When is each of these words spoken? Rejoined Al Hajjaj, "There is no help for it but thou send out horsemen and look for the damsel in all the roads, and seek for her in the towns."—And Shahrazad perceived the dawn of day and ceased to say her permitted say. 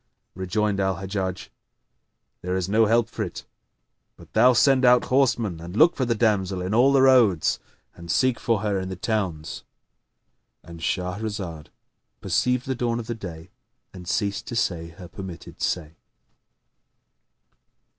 Rejoined 0.33 0.79
Al 0.79 0.95
Hajjaj, 0.95 1.49
"There 2.41 2.55
is 2.55 2.67
no 2.67 2.87
help 2.87 3.07
for 3.07 3.21
it 3.21 3.45
but 4.17 4.33
thou 4.33 4.51
send 4.51 4.83
out 4.83 5.03
horsemen 5.13 5.59
and 5.59 5.75
look 5.77 5.95
for 5.95 6.05
the 6.05 6.15
damsel 6.15 6.59
in 6.59 6.73
all 6.73 6.91
the 6.91 7.03
roads, 7.03 7.59
and 7.93 8.09
seek 8.09 8.39
for 8.39 8.61
her 8.61 8.79
in 8.79 8.89
the 8.89 8.95
towns."—And 8.95 10.79
Shahrazad 10.79 11.67
perceived 12.19 12.65
the 12.65 12.73
dawn 12.73 12.99
of 12.99 13.19
day 13.19 13.51
and 13.93 14.07
ceased 14.07 14.47
to 14.47 14.55
say 14.55 14.87
her 14.87 15.07
permitted 15.07 15.61
say. 15.61 15.93